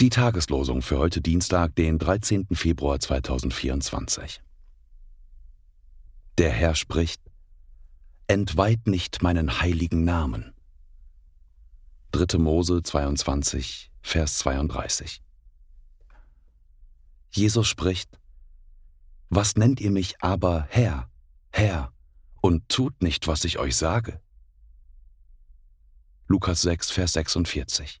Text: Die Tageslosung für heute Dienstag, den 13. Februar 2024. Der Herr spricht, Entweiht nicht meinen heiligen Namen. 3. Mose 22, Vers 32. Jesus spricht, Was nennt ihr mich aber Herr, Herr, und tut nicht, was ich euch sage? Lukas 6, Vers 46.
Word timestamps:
Die 0.00 0.08
Tageslosung 0.08 0.80
für 0.80 0.96
heute 0.96 1.20
Dienstag, 1.20 1.76
den 1.76 1.98
13. 1.98 2.46
Februar 2.52 2.98
2024. 2.98 4.40
Der 6.38 6.50
Herr 6.50 6.74
spricht, 6.74 7.20
Entweiht 8.26 8.86
nicht 8.86 9.22
meinen 9.22 9.60
heiligen 9.60 10.04
Namen. 10.04 10.54
3. 12.12 12.38
Mose 12.38 12.82
22, 12.82 13.92
Vers 14.00 14.38
32. 14.38 15.22
Jesus 17.32 17.68
spricht, 17.68 18.18
Was 19.28 19.56
nennt 19.56 19.82
ihr 19.82 19.90
mich 19.90 20.22
aber 20.22 20.66
Herr, 20.70 21.10
Herr, 21.50 21.92
und 22.40 22.66
tut 22.70 23.02
nicht, 23.02 23.28
was 23.28 23.44
ich 23.44 23.58
euch 23.58 23.76
sage? 23.76 24.22
Lukas 26.28 26.62
6, 26.62 26.90
Vers 26.90 27.12
46. 27.12 28.00